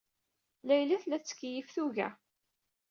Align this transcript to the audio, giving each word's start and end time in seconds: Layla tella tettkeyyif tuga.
Layla 0.67 0.97
tella 1.01 1.17
tettkeyyif 1.19 1.69
tuga. 1.75 2.07